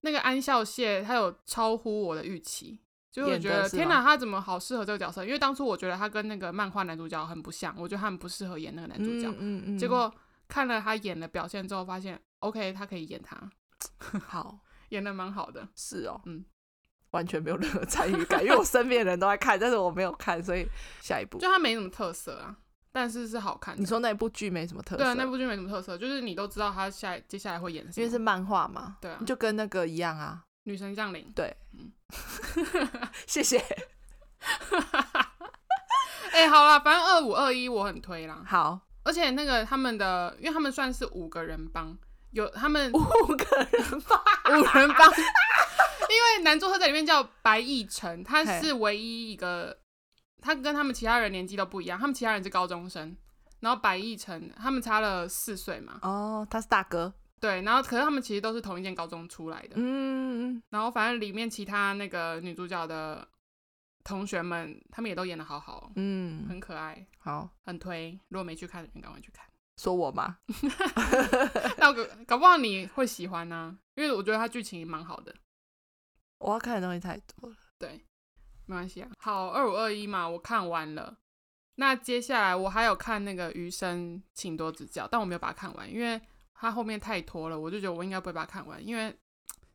[0.00, 5.24] 那个安孝燮他有超乎我的预期，就我觉得天哪，他怎么好适合这个角色？
[5.24, 9.28] 因为当初我觉得他跟那个漫画男主角很不像，我觉得他很不适合演那个男主角。
[9.30, 10.12] 嗯嗯嗯、结果
[10.48, 13.38] 看了他演的表现之后，发现 OK，他可以演他，
[14.26, 15.68] 好，演的蛮好的。
[15.76, 16.44] 是哦，嗯。
[17.10, 20.64] 完全没有任何参与感，因为我身边的人都在看，但是我没有看，所以
[21.00, 22.56] 下一部就他没什么特色啊。
[22.92, 23.80] 但是是好看的。
[23.80, 25.04] 你说那部剧没什么特色？
[25.04, 28.96] 对，那部剧没什么特色，就是你都知道他下接下来会演什么，因为是漫画嘛。
[29.00, 31.30] 对啊，就跟那个一样啊，女神降临。
[31.34, 31.92] 对，嗯，
[33.26, 33.58] 谢谢。
[36.32, 38.42] 哎、欸，好啦，反正二五二一我很推啦。
[38.46, 41.96] 好，而且那个他们的，因为他们算是五个人帮，
[42.30, 44.20] 有他们五个人帮，
[44.58, 49.76] 五人帮，因为男主角在里面叫白亦辰，他是唯一一个。
[50.40, 53.16] 他跟他们其他人年纪都不一样，他们其他人是高中生，
[53.60, 55.98] 然后白亦辰他们差了四岁嘛。
[56.02, 57.12] 哦，他是大哥。
[57.40, 59.74] 对，然后可是他们其实都是同一间高中出来的。
[59.76, 60.62] 嗯。
[60.68, 63.26] 然后反正里面其他那个女主角的
[64.04, 68.18] 同学们，他们也都演的好好，嗯，很可爱，好，很推。
[68.28, 69.46] 如果没去看的人，赶快去看。
[69.78, 70.36] 说我吗？
[71.78, 75.34] 那搞搞不好你会喜欢呢、啊，因为我觉得他剧情也蛮好的。
[76.36, 77.56] 我要看的东西太多了。
[77.78, 78.04] 对。
[78.70, 81.16] 没关系啊，好，二五二一嘛，我看完了。
[81.74, 86.20] 那接下来我还有看那个《余生，请多指教》，但我没有把它看完，因为
[86.54, 89.12] 它后面太拖了，我就觉得我应该不会把它看完，因为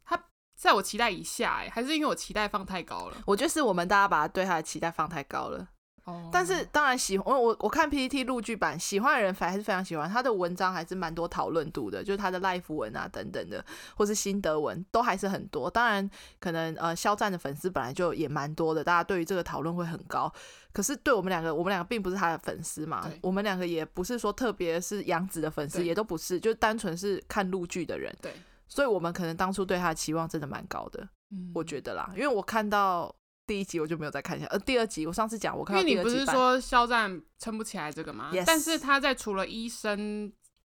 [0.06, 0.18] 它
[0.56, 3.18] 在我期待以下，哎，还是因为我期待放太高了？
[3.26, 5.68] 我就是我们大家把它对它的期待放太高了。
[6.06, 13.64] 哦，但是当然喜欢我我我看 PPT 录剧版，喜欢的人反还是非常喜欢他的文章，还是蛮多讨论度的，就是他的 life 文啊等等的，
[13.96, 15.70] 或是心得文都还是很多。
[15.70, 16.08] 当然，
[16.40, 20.32] 可能呃肖战的粉丝本来就也蛮多的，大家对于这个讨论会很高。
[20.72, 28.16] 可是对我们两个，我们两个并不是他的粉丝嘛，我们两个也不是说特别是杨紫的粉丝，也都不是，就单纯是看录剧的人。
[28.22, 28.32] 对，
[28.68, 33.16] 所以我们可能当初对他的期望真的蛮高的，嗯，我觉得啦，因为我看到。
[33.48, 38.44] 第一集我就没有再看下，呃，第二集我上次讲我看到第二集，因为你不是说肖战撑不起来这个吗？Yes.
[38.46, 40.32] 但是他在除了医生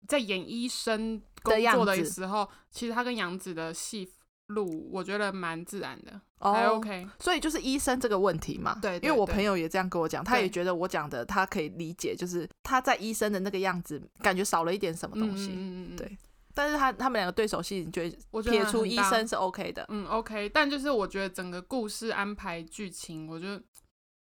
[0.07, 4.09] 在演医生工作的时候，其实他跟杨紫的戏
[4.47, 7.07] 路我觉得蛮自然的，oh, 还 OK。
[7.19, 16.19] 所以就是医生这个问题嘛，对，因为我朋友也这样跟我讲，他也觉得我讲的他可以理解，就是他在医生的那个样子，感觉少了一点什么东西，嗯嗯对。
[16.55, 23.55] 但是他他们两个对手戏，你觉得撇除医生是 OK 的，嗯 OK，但就是我觉得整个故事安排剧情，我觉得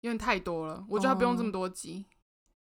[0.01, 2.13] 有点太多了，我觉得他不用这么多集，哦、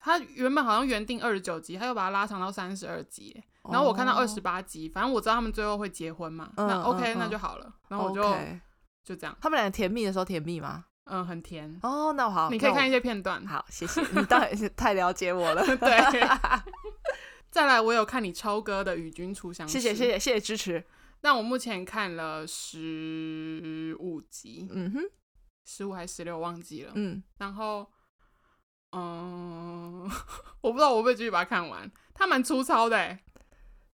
[0.00, 8.60] 他原本好像原定二十九集，他又把它拉长到三十二集，然后我看到二十八集，反正我知道他们最后会结婚嘛，嗯、那 OK、嗯、那就好了，然后我就 okay
[9.04, 10.84] 就这样，他们俩甜蜜的时候甜蜜吗？
[11.06, 11.78] 嗯，很甜。
[11.82, 16.20] 哦，那我好，你可以看一些片段，好，谢谢你，当然是太了解我了， 对。
[17.52, 20.82] 再来，我有看你超哥的《与君初相识》，谢谢谢谢谢谢支持。
[21.20, 25.02] 那我目前看了十五集，嗯哼，
[25.66, 27.22] 十五还是十六忘记了，嗯。
[27.36, 27.86] 然后，
[28.92, 30.10] 嗯，
[30.62, 31.92] 我不知道我会不会继续把它看完。
[32.14, 33.22] 它蛮粗糙的，欸，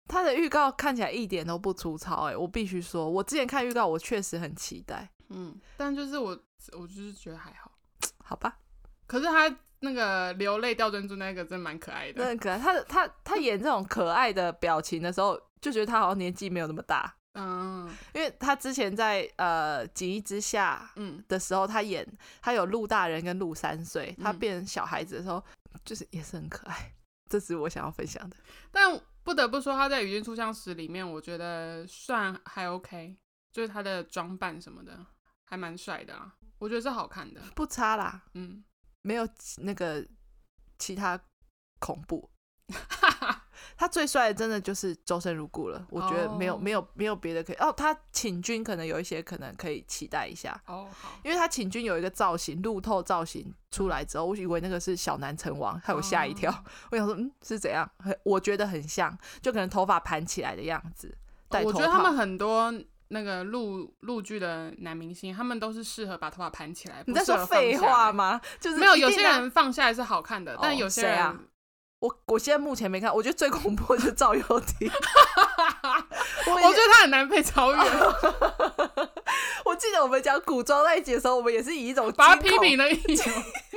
[0.08, 6.30] 它的预告看起来一点都不粗糙，哎，我必须说，我之前看预告，我确实很期待，嗯，但就是我，
[6.72, 7.72] 我就是觉得还好，
[8.18, 8.58] 好吧。
[9.06, 9.56] 可是他。
[9.84, 12.58] 那个流泪掉珍珠那个真蛮可爱的，真的可爱。
[12.58, 17.14] 他他他演这种可爱的表情的时候，就觉得他好像年纪没有那么大。
[17.34, 22.08] 嗯，因为他之前在呃《锦衣之下》嗯的时候，他演
[22.42, 25.44] 他有陆大人跟陆三岁，他变小孩子的时候，
[25.84, 26.94] 就是也是很可爱。
[27.30, 28.38] 这是我想要分享的。
[28.72, 33.18] 但不得不说，他在《与君初相识》里面，我觉得算还 OK，
[33.52, 34.98] 就是他的装扮什么的
[35.44, 38.22] 还蛮帅的啊，我觉得是好看的，不差啦。
[38.36, 38.64] 嗯。
[39.04, 40.04] 没有那个
[40.80, 41.20] 其他
[41.80, 42.30] 恐怖，
[43.78, 45.86] 他最帅的真的就是周生如故了。
[45.90, 46.62] 我觉得没有、oh.
[46.62, 47.72] 没有没有别的可以哦。
[47.72, 56.50] 他请君可能有一些可能可以期待一下哦，好，因为他请君有一个造型路透造型出来之后，我以为那个是小南成王，害我吓一跳。
[56.52, 56.62] Oh.
[56.92, 57.90] 我想说，嗯，是怎样？
[58.00, 61.18] 很我觉得很像，就可能头发盘起来的样子。
[61.50, 62.74] 我觉得他们很多。
[63.14, 67.04] 那个陆陆剧的男明星，他们都是适合把头发盘起来。
[67.06, 68.42] 你在说废话吗？
[68.60, 71.40] 就是没有有些人放下来是好看的，但有些人，啊、
[72.00, 74.90] 我我现在目前没看，我觉得最恐怖的就是赵又廷。
[76.48, 77.80] 我，我觉得他很难被超越。
[79.64, 83.30] 我记得我们讲古装那一集的时候，我们也是以一种把他批评的意思。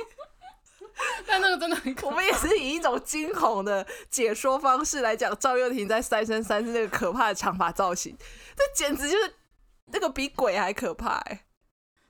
[1.25, 8.15] 但那个真的很可怕，我们也是以一种惊恐的解说方式来讲赵又廷在《三生三世》那个可怕的长发造型，
[8.55, 9.33] 这简直就是
[9.87, 11.46] 那个比鬼还可怕哎！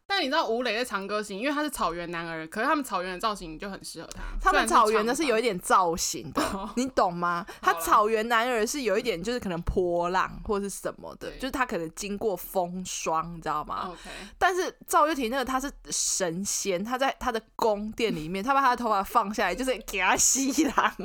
[0.09, 4.21] 但你知道吴磊在《长歌行》，因为他是草原男儿，可是他们草原的造型就很适合他。
[4.41, 7.45] 他们草原的是有一点造型的，你懂吗？
[7.61, 14.09] 他草原男儿是有一点就是可能波浪或者是什么的，就是他可能经过风霜，你知道吗？Okay.
[14.37, 20.95] 但是赵又廷那个他是神仙，他在他的宫殿里面，他把他的头发放下来，就是给他吸狼。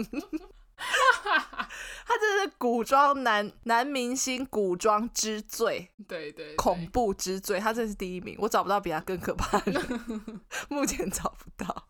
[2.05, 9.81] 他这是古装男男明星古装之最，对，对对，恐怖之最，他这是第一名，我找不到比他更可怕的，
[10.69, 11.89] 目前找不到。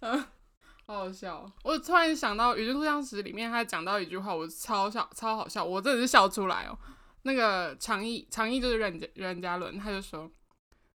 [0.00, 0.20] 嗯，
[0.86, 1.50] 好好笑。
[1.62, 6.76] 我突然想到《宇宙录像室》里面，他讲到一句话，我超笑，超好笑，我真的是笑出来哦。
[7.22, 10.30] 那个常毅，常毅就是任任嘉伦，他就说，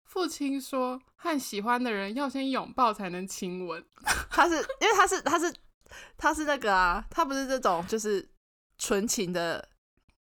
[0.04, 3.84] 父亲说和喜欢的人要先拥抱才能亲吻，
[4.30, 5.52] 他是因为他是他是。
[6.16, 8.28] 他是那个啊，他不是这种就是
[8.78, 9.68] 纯情的，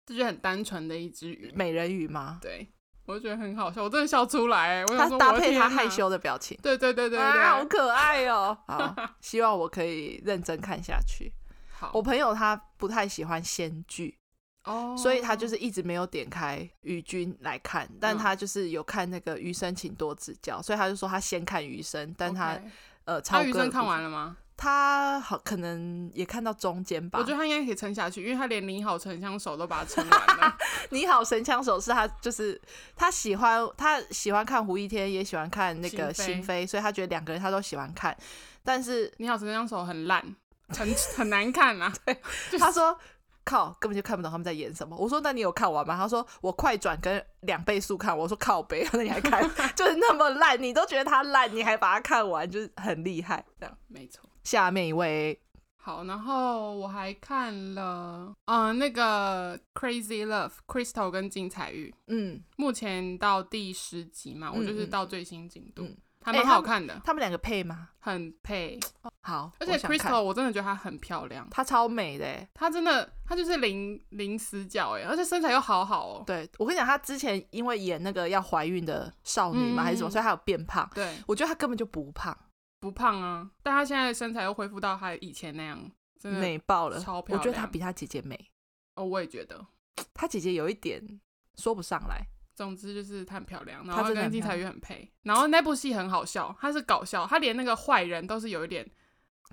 [0.07, 2.38] 这就很单纯的一只鱼，美人鱼吗？
[2.40, 2.66] 对，
[3.07, 4.85] 我就觉得很好笑，我真的笑出来。
[4.87, 8.57] 他搭配他害羞的表情，对对对对对，啊，好可 爱哦！
[8.68, 11.33] 好，希望我可以认真看下去。
[11.73, 14.16] 好，我朋友他不太喜欢仙剧
[14.64, 22.61] 哦，所以他就是一直没有点开《与君》来看，但他就是有看那个《余生，请多指教》，所以他就说他先看《余生》，但他
[23.07, 24.37] 呃，他《余生》看完了吗？
[24.62, 27.18] 他好可能也看到中间吧。
[27.18, 30.55] 我觉得他应该可以撑下去，因为他连你好神枪手都把它撑完了。
[30.90, 32.61] 你好神枪手是他就是
[32.94, 38.14] 他喜欢他喜欢看胡一天，也喜欢看那个心扉，所以他觉得两个人他都喜欢看。
[38.62, 40.23] 但是你好神枪手很烂，
[40.68, 41.90] 很 很难看啊。
[42.05, 42.20] 对，
[42.59, 42.99] 他说。
[43.42, 44.94] 靠，根本就看不懂他们在演什么。
[44.94, 45.96] 我说，那你有看完吗？
[45.96, 48.16] 他说我快转跟两倍速看。
[48.16, 49.42] 我说靠北，那你还看，
[49.75, 53.44] 就是那么烂，你都觉得他烂，你还把它看完，就是很厉害。
[53.59, 54.29] 这样没错。
[54.44, 55.40] 下面一位，
[55.76, 65.83] 好，然后我还看了，嗯，那个 Crazy Love Crystal 跟金彩玉，嗯，目前到第十集嘛，我就是到最新进度。
[65.83, 65.87] 嗯。
[65.87, 67.88] 嗯还蛮好看的，欸、他们两个配吗？
[67.98, 68.79] 很配，
[69.22, 69.50] 好。
[69.59, 76.22] 而且 Crystal 我，我真的觉得她很漂亮，她超美的，她真的，她就是零零死角哎，而且身材又好好哦。
[76.26, 80.87] 对，我跟你讲，她之前因为演那个要怀孕的少女嘛，嗯、还是什么，所以她有变胖。
[80.94, 82.37] 对，我觉得她根本就不胖，
[82.80, 85.78] 不胖啊，但她现在身材又恢复到她以前那样，
[86.18, 87.38] 真的美爆了，超漂亮。
[87.38, 88.50] 我觉得她比她姐姐美。
[88.96, 89.64] 哦，我也觉得，
[90.14, 91.20] 她姐姐有一点
[91.56, 92.26] 说不上来。
[92.54, 98.86] 总之就是她很漂亮，然后跟金彩玉很配，然后那部戏很好笑，她是搞笑，她连那个坏人都是有一点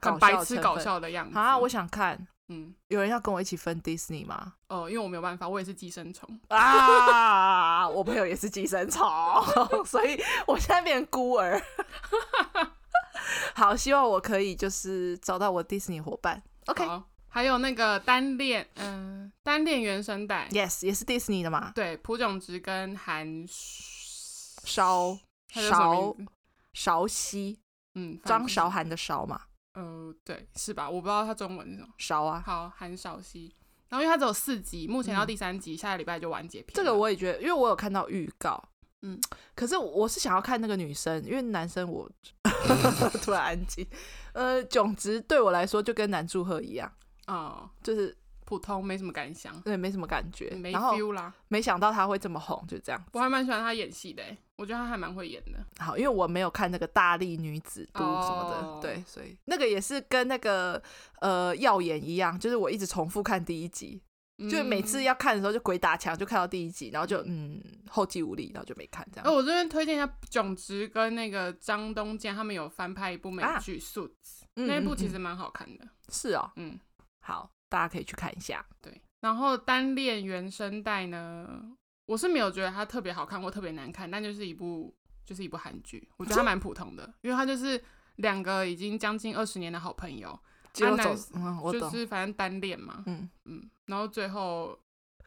[0.01, 1.57] 很白痴搞笑的样子啊！
[1.57, 4.55] 我想看，嗯，有人要跟我一起分 Disney 吗？
[4.67, 9.07] 哦，因为我没有办法，我也是寄生虫啊，我朋友也是寄生虫，
[9.85, 11.61] 所以我现在变成孤儿。
[13.55, 16.41] 好，希望我可以就是找到我 Disney 伙伴。
[16.67, 16.85] OK。
[17.29, 21.71] 还有那个单恋，嗯、呃，单恋原声带，Yes，也是 Disney 的嘛？
[21.75, 25.15] 对，朴炯植跟韩韶
[25.53, 26.15] 韶
[26.73, 27.59] 韶熙，
[27.93, 29.39] 嗯，张韶涵的韶嘛？
[29.73, 30.89] 呃，对，是吧？
[30.89, 31.89] 我不知道他中文是什么。
[31.99, 33.53] 韶啊，好，韩韶熙。
[33.89, 36.71] 然后因为他只有四集，目前到第三集，嗯、下个礼拜就完结篇。
[36.73, 38.61] 这个我也觉得，因为我有看到预告，
[39.03, 39.19] 嗯，
[39.53, 42.09] 可是我是想要看那个女生，因为男生我
[43.21, 43.85] 突然安静。
[44.33, 46.91] 呃，囧植对我来说就跟南柱赫一样。
[47.27, 48.15] 哦，就是
[48.45, 51.33] 普通，没什么感想，对，没什么感觉，没 feel 啦。
[51.49, 53.03] 没想到他会这么红，就这样。
[53.11, 54.23] 我还蛮喜欢他演戏的，
[54.55, 55.59] 我觉得他还蛮会演的。
[55.83, 58.81] 好，因为我没有看那个大力女子都什么的，oh.
[58.81, 60.81] 对，所以那个也是跟那个
[61.19, 64.06] 呃耀眼一样，就是我一直重复看第一集，嗯、
[64.49, 69.27] 就每次要看的时候就鬼打墙，就看到第一集，然后就嗯后继无力，然后就没看这样。
[69.27, 74.09] 哦，我这边推荐一下囧植跟那个张东健他们有翻拍一部美剧《Suits》，
[74.53, 75.87] 那一部其实蛮好看的。
[76.09, 76.79] 是哦，嗯，
[77.21, 77.51] 好。
[77.69, 78.65] 大家可以去看一下。
[78.81, 81.61] 对，然后单恋原声带呢，
[82.05, 84.95] 我是没有觉得它特别好看或特别难看，但就是一部
[85.25, 87.83] 就是一部韩剧，我觉得它蛮普通的，因为它就是
[88.15, 90.39] 两个已经将近二十年的好朋友，
[90.77, 93.29] 就走，嗯，我懂，就是反正单恋嘛，嗯。
[93.45, 94.77] 嗯，然后最后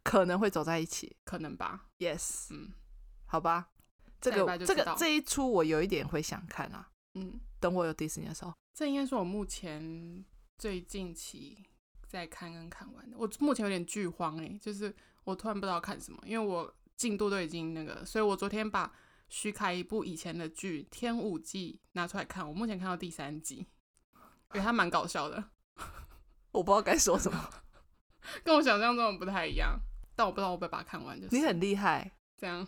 [0.02, 2.72] 可能会走在一起，可能吧，Yes，嗯，
[3.26, 3.70] 好吧，
[4.20, 10.24] 这个这个这一出我有一点会想看啊，嗯，等我有迪士尼的时候，这应该是我目前
[10.58, 11.66] 最近期。
[12.10, 18.92] 在看跟看完的，我目前有点剧荒哎，就是我突然不知道看什么，因为我进度都已经那个，所以我昨天把
[19.28, 23.64] 徐凯一部以前的剧《天舞记》拿出来看，我目前看到第三集，
[24.52, 25.44] 因为它蛮搞笑的，
[26.52, 27.50] 我不知道该说什么，
[28.42, 29.78] 跟我想象中的不太一样，
[30.14, 32.66] 但我不知道我会把它看完，就是你很厉害，这样，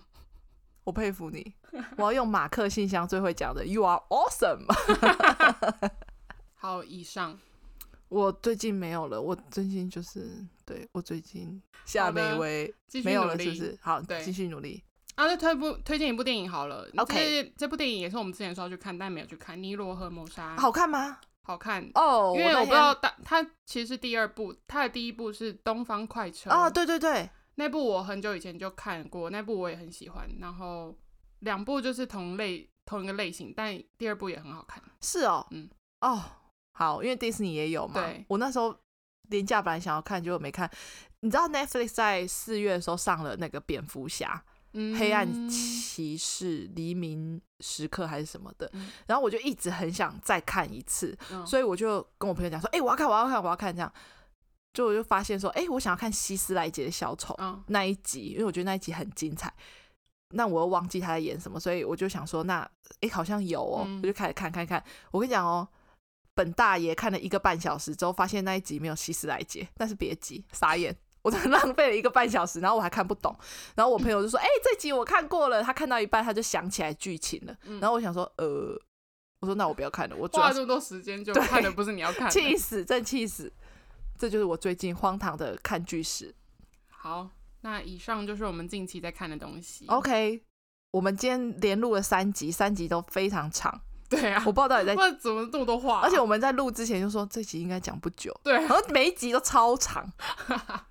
[0.84, 1.54] 我佩服你，
[1.96, 4.66] 我要用马克信箱最会讲的，You are awesome，
[6.54, 7.38] 好，以上。
[8.08, 13.78] 我最近没有了，我最近就是对我最近下面一位没有了，是不是？
[13.80, 14.84] 好，对，继续努力。
[15.14, 16.86] 啊，再推部推荐一部电影好了。
[16.98, 20.54] OK，这部电影也是我们之前说要去看，但没有去看《尼罗河谋杀》。
[20.60, 21.20] 好看吗？
[21.44, 30.28] 好看哦，因为我不知道它它其实第二部，它的第一部是《东方快车》啊，对对对，那部我很久以前就看过，那部我也很喜欢。
[30.40, 30.96] 然后
[31.40, 34.82] 两部就是同类同一个类型，但第二部也很好看。
[35.00, 35.68] 是哦，嗯，
[36.00, 36.22] 哦。
[36.74, 38.00] 好，因为迪士尼也有嘛。
[38.00, 38.24] 对。
[38.28, 38.74] 我那时候
[39.28, 40.70] 廉价本来想要看，结果没看。
[41.20, 44.42] 你知道 Netflix 在四月的时候上了那个蝙蝠侠、
[44.74, 53.92] 嗯、黑暗骑士、黎明时刻还是什么的，嗯、然后我就一直很想再看一次，嗯、所以我就跟我朋友讲说：“哎、欸，我要看，我要看，我要看。”这样，
[54.72, 59.52] 就我就发现说：“哎、欸，我想要看希斯莱杰的小丑、嗯、那一集，因为我觉得那一集很精彩。
[60.30, 62.68] 那我又忘记他在演什么，所以我就想说，那哎、
[63.02, 64.82] 欸，好像有哦，嗯、我就开始看看看。
[65.10, 65.68] 我跟你讲哦。”
[66.34, 73.34] 本大爷看了一个半小时之后，发现那一集没有希斯莱杰，那是别急，傻眼，我真的浪费了一个半小时，然后我还看不懂。
[73.74, 77.56] 然后我朋友就说：“哎、欸，这集我看过了。”他看到一半，他就想起来剧情了。
[77.80, 78.78] 然后我想说：“呃，
[79.40, 83.52] 我说那我不要看了，我花了这么多时间就看的不是你要看的， 气死，真气死。”
[84.18, 86.34] 这就是我最近荒唐的看剧史。
[86.88, 87.28] 好，
[87.62, 89.84] 那以上就是我们近期在看的东西。
[89.88, 90.42] OK，
[90.92, 93.80] 我们今天连录了三集，三集都非常长。
[94.16, 96.00] 对啊，我不知道到底在，不知道怎么这么多话啊。
[96.02, 100.10] 而且我们在录之前就说这集应该讲不久，对啊，然后每一集都超长，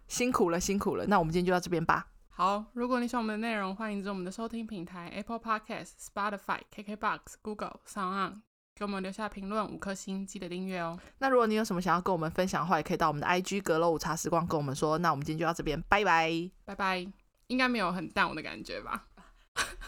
[0.07, 1.05] 辛苦了，辛苦了。
[1.07, 2.07] 那我们今天就到这边吧。
[2.29, 8.41] 好，如果你喜欢我们的内容，欢迎在我们的收听平台 Apple Podcast、Spotify、KKBox、Google、SoundOn
[8.73, 10.97] 给我们留下评论五颗星，记得订阅哦。
[11.19, 14.97] 那如果你有什么想要跟我们分享的话，也可以到我们的 IG 阁楼午茶时光跟我们说。
[14.97, 17.05] 那我们今天就到这边，拜拜，拜拜。
[17.47, 19.05] 应该没有很淡我的感觉吧？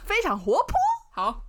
[0.03, 0.75] 非常活泼。
[1.13, 1.45] 好。